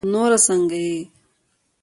[0.13, 0.97] نور سنګه یی